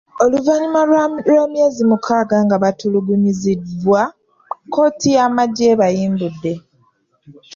Oluvannyuma 0.23 0.81
lw’emyezi 1.27 1.81
mukaaga 1.89 2.37
nga 2.45 2.55
batulugunyizibwa, 2.63 4.01
kkooti 4.63 5.07
y’amagye 5.15 5.65
ebayimbudde. 5.73 6.53